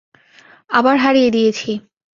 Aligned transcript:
আবার 0.69 0.95
হারিয়ে 0.97 1.29
দিয়েছি। 1.31 1.71